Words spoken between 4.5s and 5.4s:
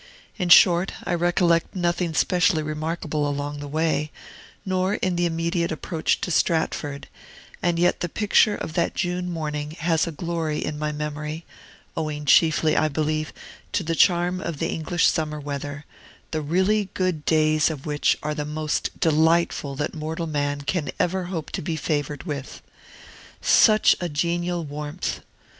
nor in the